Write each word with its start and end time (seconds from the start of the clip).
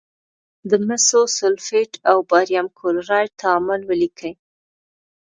د 0.69 0.71
مسو 0.87 1.21
سلفیټ 1.37 1.91
او 2.09 2.17
باریم 2.29 2.67
کلورایډ 2.79 3.31
تعامل 3.41 3.81
ولیکئ. 3.89 4.31